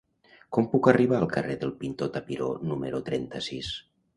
[0.55, 3.71] Com puc arribar al carrer del Pintor Tapiró número trenta-sis?